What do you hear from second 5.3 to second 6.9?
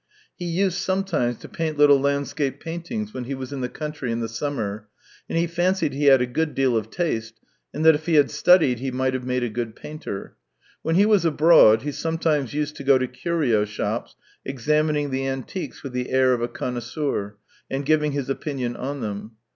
he fancied he had a good deal of